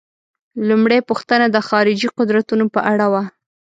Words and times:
لومړۍ 0.67 0.99
پوښتنه 1.09 1.45
د 1.51 1.57
خارجي 1.67 2.07
قدرتونو 2.17 2.65
په 2.73 2.79
اړه 2.91 3.05
وه. 3.13 3.23